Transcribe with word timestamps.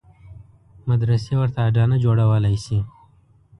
مدرسې 0.89 1.33
ورته 1.39 1.59
اډانه 1.67 1.95
جوړولای 2.05 2.55
شي. 2.65 2.79